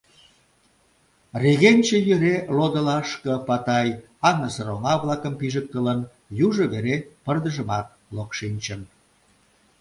Регенче 1.41 1.97
йӧре 2.07 2.35
лодылашке 2.57 3.33
Патай 3.47 3.87
аҥысыр 4.29 4.67
оҥа-влакым 4.75 5.33
пижыктылын, 5.39 5.99
южо 6.45 6.65
вере 6.73 6.95
пырдыжымат 7.23 7.87
локшинчын. 8.15 8.81